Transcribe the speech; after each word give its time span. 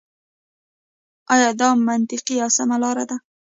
آيـا 1.33 1.49
دا 1.59 1.69
مـنطـقـي 1.87 2.35
او 2.43 2.49
سـمـه 2.57 2.75
لاره 2.83 3.03
ده. 3.09 3.17